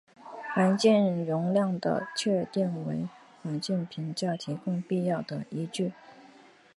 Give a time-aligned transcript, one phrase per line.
[0.55, 3.07] 环境容量的确定为
[3.43, 5.91] 环境评价提供必要的依据。